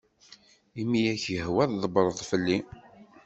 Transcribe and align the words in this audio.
Imi 0.81 0.99
i 1.05 1.09
ak-yehwa 1.13 1.63
tḍbbreḍ 1.69 2.19
fell-i. 2.29 2.57